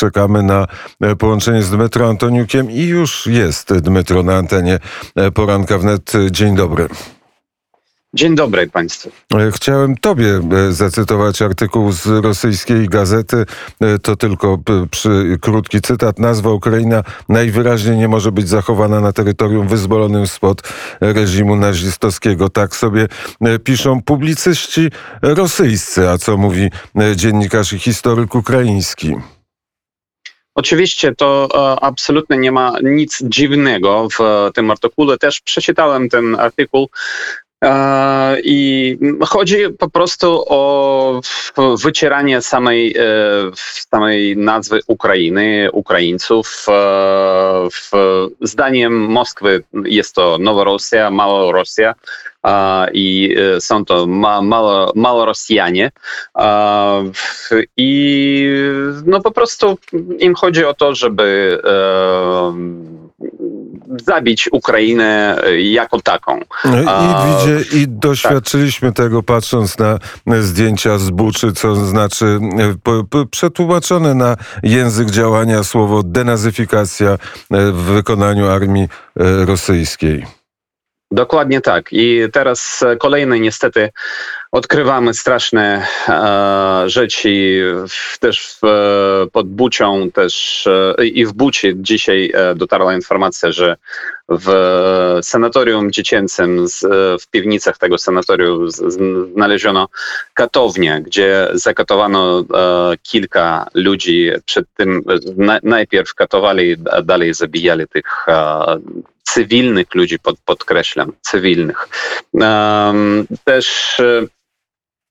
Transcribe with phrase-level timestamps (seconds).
[0.00, 0.66] Czekamy na
[1.00, 4.78] e, połączenie z Dmytro Antoniukiem i już jest Dmytro na antenie
[5.16, 6.12] e, poranka wnet.
[6.30, 6.88] Dzień dobry.
[8.14, 9.10] Dzień dobry Państwu.
[9.34, 10.40] E, chciałem Tobie
[10.70, 13.46] zacytować artykuł z rosyjskiej gazety.
[14.02, 14.58] To tylko
[14.90, 16.18] przy, krótki cytat.
[16.18, 20.62] Nazwa Ukraina najwyraźniej nie może być zachowana na terytorium wyzwolonym spod
[21.00, 22.48] reżimu nazistowskiego.
[22.48, 23.08] Tak sobie
[23.64, 24.90] piszą publicyści
[25.22, 26.08] rosyjscy.
[26.08, 26.70] A co mówi
[27.16, 29.14] dziennikarz i historyk ukraiński?
[30.60, 35.18] Oczywiście to e, absolutnie nie ma nic dziwnego w e, tym artykule.
[35.18, 36.88] Też przeczytałem ten artykuł.
[37.64, 41.20] E, I chodzi po prostu o
[41.82, 42.94] wycieranie samej,
[43.90, 46.66] samej nazwy Ukrainy, Ukraińców.
[48.40, 51.94] Zdaniem Moskwy jest to Noworosja, Małorosja
[52.92, 54.42] i są to ma,
[54.94, 55.90] mało Rosjanie
[57.76, 58.46] i
[59.06, 59.78] no po prostu
[60.18, 61.58] im chodzi o to, żeby
[64.06, 66.40] zabić Ukrainę jako taką.
[66.64, 66.86] No I,
[67.26, 68.96] widzie, i doświadczyliśmy tak.
[68.96, 69.98] tego patrząc na
[70.40, 72.38] zdjęcia z Buczy, co znaczy
[73.30, 77.18] przetłumaczone na język działania słowo denazyfikacja
[77.50, 78.88] w wykonaniu armii
[79.46, 80.26] rosyjskiej.
[81.12, 81.92] Dokładnie tak.
[81.92, 83.90] I teraz kolejny niestety
[84.52, 87.30] odkrywamy straszne e, rzeczy
[87.88, 88.66] w, też w,
[89.32, 90.66] pod Bucią też
[90.98, 93.76] e, i w Buci dzisiaj e, dotarła informacja, że
[94.28, 94.48] w
[95.22, 96.80] sanatorium dziecięcym, z,
[97.22, 98.70] w piwnicach tego sanatorium
[99.34, 99.88] znaleziono
[100.34, 102.44] katownię, gdzie zakatowano e,
[103.02, 104.30] kilka ludzi.
[104.44, 105.02] Przed tym
[105.36, 108.64] na, najpierw katowali, a dalej zabijali tych e,
[109.22, 111.88] cywilnych ludzi, pod, podkreślam, cywilnych.
[113.44, 114.26] Też e,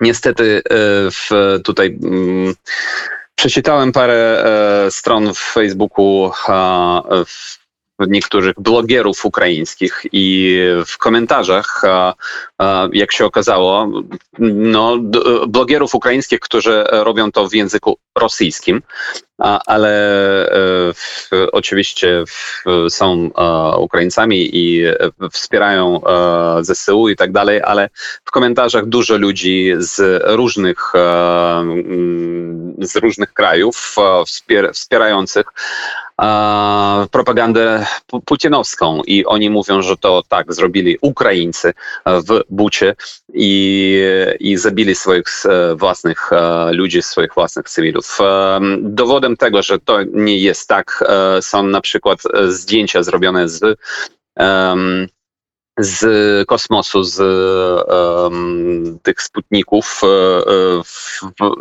[0.00, 0.74] niestety e,
[1.10, 1.30] w,
[1.64, 2.54] tutaj mm,
[3.34, 4.44] przeczytałem parę
[4.86, 6.30] e, stron w Facebooku
[7.98, 11.82] w niektórych blogerów ukraińskich i w komentarzach,
[12.92, 13.88] jak się okazało,
[14.38, 14.98] no,
[15.48, 18.82] blogerów ukraińskich, którzy robią to w języku rosyjskim,
[19.66, 19.90] ale
[20.50, 22.24] e, oczywiście
[22.88, 23.30] są
[23.78, 24.84] Ukraińcami i
[25.32, 26.00] wspierają
[26.60, 27.90] ZSU i tak dalej, ale
[28.24, 30.92] w komentarzach dużo ludzi z różnych,
[32.78, 33.96] z różnych krajów
[34.72, 35.46] wspierających
[37.10, 37.86] propagandę
[38.24, 41.72] putinowską i oni mówią, że to tak zrobili Ukraińcy
[42.06, 42.96] w Bucie
[43.34, 44.00] i,
[44.40, 48.03] i zabili swoich e, własnych e, ludzi, swoich własnych cywilów.
[48.20, 51.04] E, dowodem tego, że to nie jest tak,
[51.40, 53.78] są na przykład zdjęcia zrobione z
[55.78, 57.22] z kosmosu, z
[59.02, 60.00] tych sputników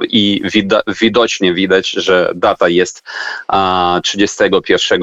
[0.01, 0.41] i
[1.01, 3.03] widocznie widać, że data jest
[3.53, 5.01] um, 31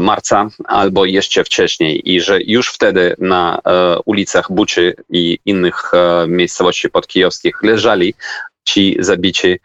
[0.00, 6.26] marca albo jeszcze wcześniej i że już wtedy na e, ulicach Buczy i innych e,
[6.28, 8.14] miejscowości podkijowskich leżali
[8.64, 9.60] ci zabici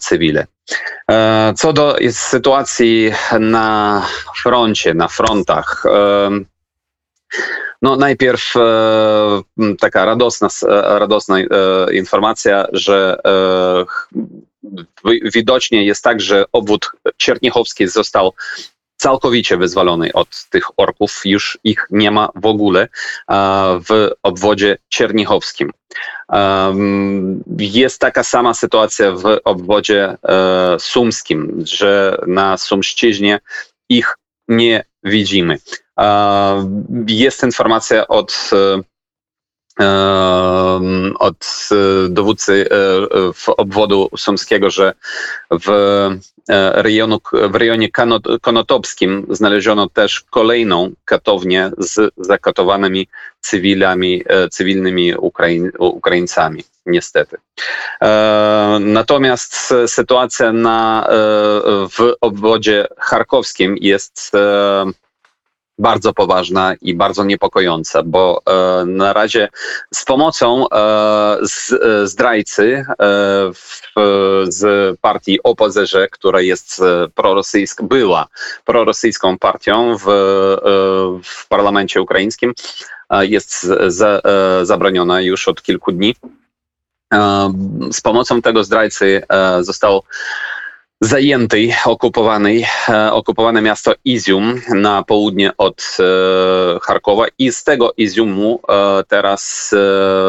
[0.00, 0.46] cywile.
[1.56, 4.02] Co do sytuacji na
[4.42, 5.84] froncie, na frontach,
[7.84, 8.60] no najpierw e,
[9.78, 11.44] taka radosna, e, radosna e,
[11.92, 13.84] informacja, że e,
[15.34, 18.32] widocznie jest tak, że obwód czernichowski został
[19.04, 22.88] całkowicie wyzwolony od tych orków, już ich nie ma w ogóle e,
[23.88, 25.70] w obwodzie czernichowskim.
[27.58, 33.40] Jest taka sama sytuacja w obwodzie e, sumskim, że na Sumszczyźnie
[33.88, 34.16] ich
[34.48, 35.58] nie widzimy.
[37.06, 38.50] Jest informacja od
[41.18, 41.68] od
[42.08, 42.76] dowódcy e,
[43.32, 44.92] w obwodu sumskiego, że
[45.50, 45.68] w,
[46.48, 47.88] e, rejonu, w rejonie
[48.42, 53.08] konotopskim znaleziono też kolejną katownię z zakatowanymi
[53.40, 57.36] cywilami, e, cywilnymi Ukraiń, Ukraińcami, niestety.
[58.80, 61.08] Natomiast sytuacja na,
[61.90, 64.32] w obwodzie charkowskim jest
[65.78, 69.48] bardzo poważna i bardzo niepokojąca, bo e, na razie
[69.94, 72.96] z pomocą e, z, e, zdrajcy e,
[73.54, 73.80] w,
[74.48, 78.26] z partii OPZŻ, która jest e, prorosyjska, była
[78.64, 80.12] prorosyjską partią w, e,
[81.24, 82.54] w parlamencie ukraińskim,
[83.20, 84.20] jest za,
[84.62, 86.16] zabroniona już od kilku dni.
[87.92, 89.22] Z pomocą tego zdrajcy
[89.60, 90.02] został
[91.04, 98.60] zajętej, okupowanej, e, okupowane miasto Izium na południe od e, Charkowa i z tego Iziumu
[98.68, 99.74] e, teraz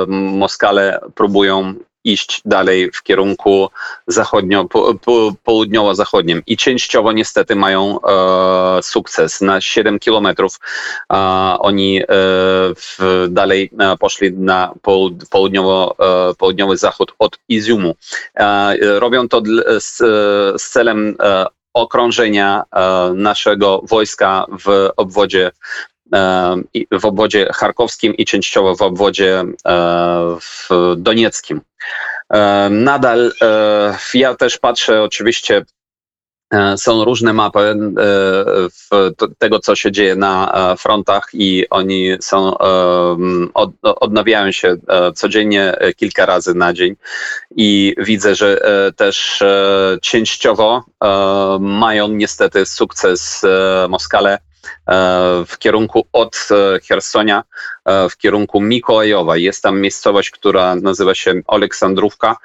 [0.07, 1.74] Moskale próbują
[2.06, 3.69] iść dalej w kierunku
[4.07, 6.42] zachodnio, po, po, południowo-zachodnim.
[6.48, 9.42] I częściowo niestety mają e, sukces.
[9.42, 10.60] Na 7 kilometrów
[11.13, 11.16] e,
[11.60, 12.06] oni e,
[12.75, 15.96] w, dalej e, poszli na połud, południowo,
[16.30, 17.96] e, południowy zachód od Iziumu.
[18.36, 19.42] E, robią to
[19.80, 19.98] z,
[20.62, 21.18] z celem
[21.74, 22.63] okrążenia
[23.13, 25.52] naszego wojska w obwodzie
[26.92, 29.44] w obwodzie charkowskim i częściowo w obwodzie
[30.42, 31.62] w donieckim.
[32.69, 33.31] Nadal
[34.13, 35.66] ja też patrzę oczywiście
[36.78, 37.75] są różne mapy
[39.38, 42.57] tego, co się dzieje na frontach i oni są,
[43.84, 44.75] odnawiają się
[45.16, 46.96] codziennie kilka razy na dzień
[47.56, 48.62] i widzę, że
[48.96, 49.44] też
[50.02, 50.84] częściowo
[51.60, 53.42] mają niestety sukces
[53.90, 54.38] Moskale
[55.47, 56.47] w kierunku od
[56.89, 57.44] Hersonia
[58.09, 59.37] w kierunku Mikołajowa.
[59.37, 62.37] Jest tam miejscowość, która nazywa się Aleksandrówka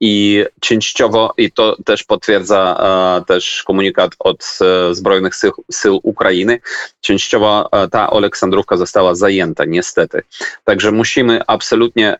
[0.00, 2.80] i częściowo, i to też potwierdza
[3.20, 6.60] e, też komunikat od e, Zbrojnych Sył, Sył Ukrainy,
[7.00, 10.22] częściowo e, ta Aleksandrówka została zajęta, niestety.
[10.64, 12.16] Także musimy absolutnie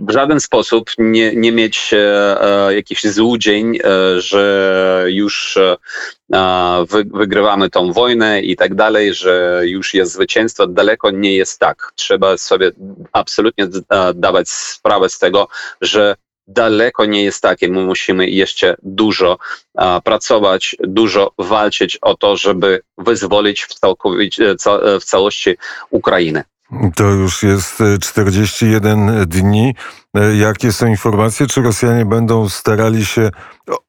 [0.00, 1.94] w żaden sposób nie, nie mieć
[2.70, 3.78] jakichś złudzeń,
[4.16, 5.58] że już
[7.14, 10.66] wygrywamy tą wojnę i tak dalej, że już jest zwycięstwo.
[10.66, 11.92] Daleko nie jest tak.
[11.94, 12.70] Trzeba sobie
[13.12, 13.68] absolutnie
[14.14, 15.48] dawać sprawę z tego,
[15.80, 16.16] że
[16.46, 17.68] daleko nie jest takie.
[17.68, 19.38] My musimy jeszcze dużo
[19.76, 25.56] a, pracować, dużo walczyć o to, żeby wyzwolić w, całkowicie, ca, w całości
[25.90, 26.44] Ukrainę.
[26.96, 29.74] To już jest 41 dni.
[30.38, 31.46] Jakie są informacje?
[31.46, 33.30] Czy Rosjanie będą starali się,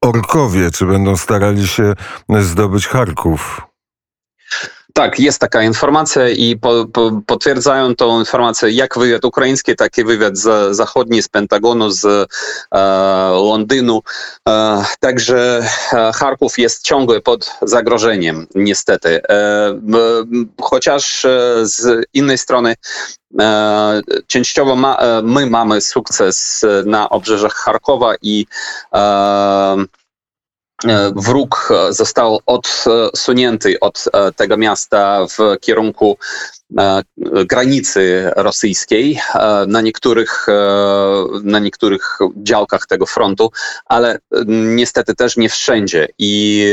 [0.02, 1.94] orkowie, czy będą starali się
[2.30, 3.62] zdobyć Charków?
[4.98, 10.04] Tak, jest taka informacja i po, po, potwierdzają tą informację jak wywiad ukraiński, tak i
[10.04, 12.26] wywiad z, zachodni z Pentagonu, z e,
[13.32, 14.02] Londynu.
[14.50, 19.22] E, także e, Charków jest ciągle pod zagrożeniem, niestety.
[19.30, 19.80] E,
[20.62, 22.76] chociaż e, z innej strony
[23.40, 28.46] e, częściowo ma, my mamy sukces na obrzeżach Charkowa i
[28.94, 29.86] E,
[31.16, 36.18] wróg został odsunięty od e, tego miasta w kierunku
[36.65, 36.65] E,
[37.46, 40.54] granicy rosyjskiej e, na niektórych, e,
[41.44, 43.52] na niektórych działkach tego frontu,
[43.86, 46.08] ale niestety też nie wszędzie.
[46.20, 46.66] I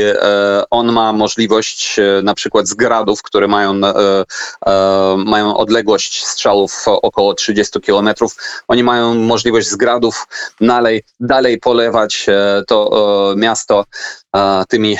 [0.69, 3.73] on ma możliwość na przykład z gradów, które mają,
[5.17, 8.35] mają odległość strzałów około 30 kilometrów,
[8.67, 10.27] oni mają możliwość z gradów
[10.61, 12.25] dalej, dalej polewać
[12.67, 13.85] to miasto
[14.69, 14.97] tymi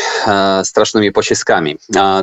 [0.63, 1.77] strasznymi pociskami.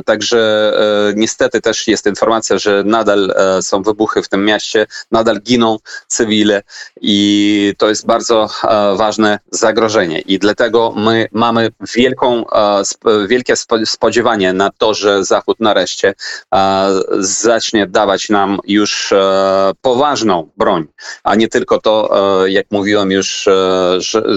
[0.05, 0.73] Także
[1.15, 5.77] niestety też jest informacja, że nadal e, są wybuchy w tym mieście, nadal giną
[6.07, 6.61] cywile
[7.01, 10.19] i to jest bardzo e, ważne zagrożenie.
[10.19, 12.83] I dlatego my mamy wielką, e,
[13.27, 13.53] wielkie
[13.85, 16.13] spodziewanie na to, że Zachód nareszcie
[17.19, 19.13] zacznie dawać nam już
[19.81, 20.87] poważną broń,
[21.23, 22.09] a nie tylko to,
[22.47, 23.49] jak mówiłem już,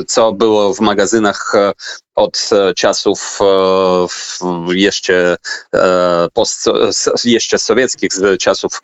[0.06, 1.52] co było w magazynach
[2.14, 4.06] od e, czasów e,
[4.74, 5.36] jeszcze,
[5.74, 6.64] e, post,
[7.24, 8.82] jeszcze sowieckich, z czasów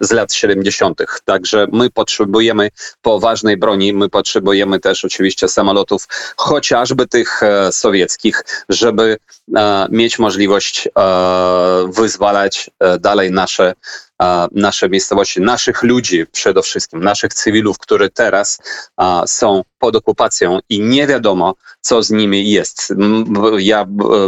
[0.00, 1.02] z lat 70.
[1.24, 2.70] Także my potrzebujemy
[3.02, 7.40] poważnej broni, my potrzebujemy też oczywiście samolotów, chociażby tych
[7.70, 9.16] sowieckich, żeby
[9.90, 10.88] mieć możliwość
[11.88, 13.74] wyzwalać dalej nasze
[14.52, 18.58] nasze miejscowości, naszych ludzi przede wszystkim, naszych cywilów, którzy teraz
[19.26, 22.94] są pod okupacją i nie wiadomo, co z nimi jest.
[23.58, 23.86] Ja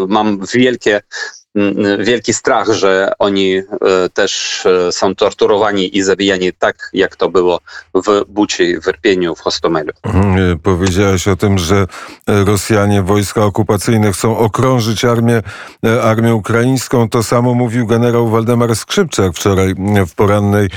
[0.09, 1.03] mam wielkie
[1.99, 3.63] wielki strach, że oni e,
[4.15, 7.61] też e, są torturowani i zabijani tak, jak to było
[7.95, 9.93] w Buci, w Irpieniu, w Hostomelu.
[10.03, 11.87] Mhm, e, powiedziałeś o tym, że
[12.27, 15.43] Rosjanie, wojska okupacyjne chcą okrążyć armię,
[16.03, 17.09] armię ukraińską.
[17.09, 19.75] To samo mówił generał Waldemar Skrzypczak wczoraj
[20.09, 20.69] w porannej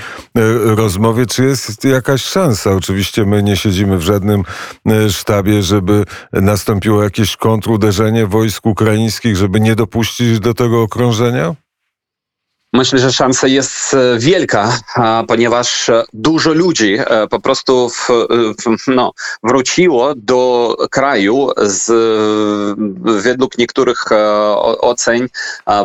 [0.65, 1.25] rozmowie.
[1.25, 2.71] Czy jest jakaś szansa?
[2.71, 4.43] Oczywiście my nie siedzimy w żadnym
[5.09, 11.55] sztabie, żeby nastąpiło jakieś kontruderzenie wojsk ukraińskich, żeby nie dopuścić do tego okrążenia?
[12.73, 14.77] Myślę, że szansa jest e, wielka,
[15.27, 18.07] ponieważ e, dużo ludzi e, po prostu w,
[18.63, 19.11] w, no,
[19.43, 21.91] wróciło do kraju z,
[23.23, 24.05] według niektórych
[24.79, 25.27] ocen,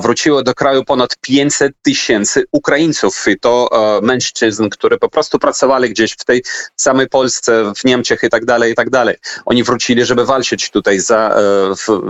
[0.02, 3.70] wróciło do kraju ponad 500 tysięcy Ukraińców i to
[4.02, 6.42] mężczyzn, którzy po prostu pracowali gdzieś w tej
[6.76, 9.16] samej Polsce, w Niemczech i tak dalej, i tak dalej.
[9.46, 11.36] Oni wrócili, żeby walczyć tutaj za,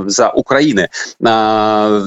[0.06, 0.88] za Ukrainę.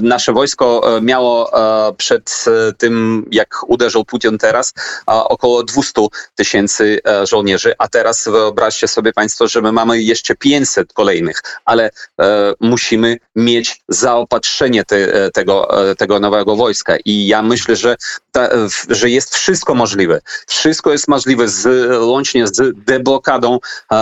[0.01, 1.51] Nasze wojsko miało
[1.97, 2.45] przed
[2.77, 4.73] tym, jak uderzył Putin teraz,
[5.05, 6.01] około 200
[6.35, 11.89] tysięcy e, żołnierzy, a teraz wyobraźcie sobie Państwo, że my mamy jeszcze 500 kolejnych, ale
[12.21, 17.95] e, musimy mieć zaopatrzenie te, e, tego, tego nowego wojska i ja myślę, że,
[18.31, 18.49] ta,
[18.89, 20.21] że jest wszystko możliwe.
[20.47, 21.67] Wszystko jest możliwe z,
[22.01, 23.59] łącznie z deblokadą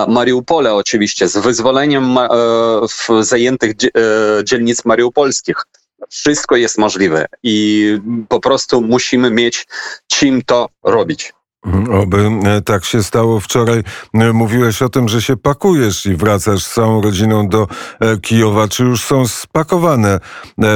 [0.08, 2.18] Mariupola oczywiście, z wyzwoleniem
[3.22, 3.92] zajętych dzie-
[4.44, 5.56] dzielnic mariupolskich.
[6.10, 7.98] Wszystko jest możliwe i
[8.30, 9.68] po prostu musimy mieć
[10.08, 11.34] czym to robić.
[11.66, 13.40] Mhm, Oby e, tak się stało.
[13.40, 13.84] Wczoraj
[14.14, 17.68] e, mówiłeś o tym, że się pakujesz i wracasz z całą rodziną do
[18.00, 18.68] e, Kijowa.
[18.68, 20.20] Czy już są spakowane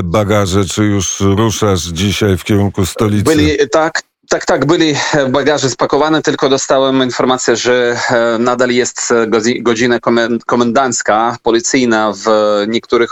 [0.04, 3.24] bagaże, czy już ruszasz dzisiaj w kierunku stolicy?
[3.24, 4.11] Byli tak.
[4.32, 9.64] Tak, tak, byli e, bagaże spakowane, tylko dostałem informację, że e, nadal jest e, godzi-
[9.64, 12.28] godzina komen- komendancka, policyjna w
[12.68, 13.12] niektórych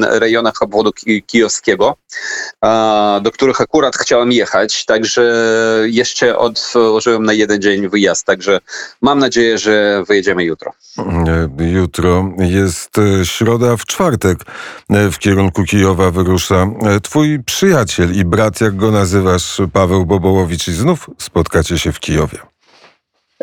[0.00, 1.96] rejonach obwodu ki- kijowskiego,
[3.22, 5.34] do których akurat chciałem jechać, także
[5.84, 8.58] jeszcze odłożyłem na jeden dzień wyjazd, także
[9.00, 10.72] mam nadzieję, że wyjedziemy jutro.
[11.58, 14.38] Jutro jest środa, w czwartek
[14.90, 16.66] w kierunku Kijowa wyrusza
[17.02, 20.06] twój przyjaciel i brat, jak go nazywasz, Paweł
[20.52, 22.38] Bobołowicz i znów spotkacie się w Kijowie.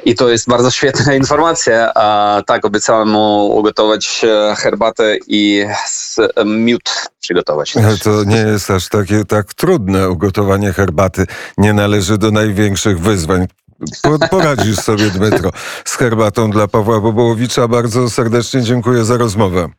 [0.05, 1.91] I to jest bardzo świetna informacja.
[1.95, 5.65] A, tak, obiecałem mu ugotować e, herbatę i
[6.45, 6.81] miód
[7.19, 7.73] przygotować.
[8.03, 11.25] To nie jest aż takie tak trudne ugotowanie herbaty.
[11.57, 13.47] Nie należy do największych wyzwań.
[14.01, 15.51] Po- Poradzisz sobie, Dmytro,
[15.85, 17.67] z herbatą dla Pawła Bobołowicza.
[17.67, 19.69] Bardzo serdecznie dziękuję za rozmowę.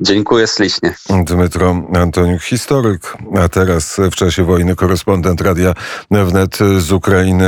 [0.00, 0.94] Dziękuję ślicznie.
[1.24, 3.14] Dmytro Antoniuk, historyk,
[3.44, 5.74] a teraz w czasie wojny korespondent Radia
[6.10, 7.44] Wnet z Ukrainy.